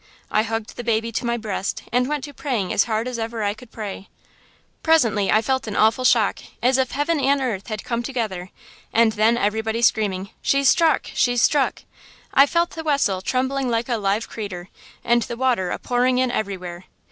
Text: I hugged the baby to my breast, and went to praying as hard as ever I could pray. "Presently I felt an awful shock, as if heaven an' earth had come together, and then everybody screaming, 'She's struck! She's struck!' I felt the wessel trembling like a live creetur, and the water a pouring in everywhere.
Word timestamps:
I 0.31 0.41
hugged 0.41 0.77
the 0.77 0.83
baby 0.83 1.11
to 1.11 1.25
my 1.27 1.37
breast, 1.37 1.83
and 1.91 2.07
went 2.09 2.23
to 2.23 2.33
praying 2.33 2.73
as 2.73 2.85
hard 2.85 3.07
as 3.07 3.19
ever 3.19 3.43
I 3.43 3.53
could 3.53 3.69
pray. 3.71 4.09
"Presently 4.81 5.29
I 5.31 5.43
felt 5.43 5.67
an 5.67 5.75
awful 5.75 6.05
shock, 6.05 6.39
as 6.59 6.79
if 6.79 6.93
heaven 6.93 7.19
an' 7.19 7.39
earth 7.39 7.67
had 7.67 7.83
come 7.83 8.01
together, 8.01 8.49
and 8.91 9.11
then 9.11 9.37
everybody 9.37 9.83
screaming, 9.83 10.31
'She's 10.41 10.69
struck! 10.69 11.05
She's 11.13 11.43
struck!' 11.43 11.83
I 12.33 12.47
felt 12.47 12.71
the 12.71 12.83
wessel 12.83 13.21
trembling 13.21 13.69
like 13.69 13.89
a 13.89 13.97
live 13.97 14.27
creetur, 14.27 14.69
and 15.03 15.21
the 15.21 15.37
water 15.37 15.69
a 15.69 15.77
pouring 15.77 16.17
in 16.17 16.31
everywhere. 16.31 16.85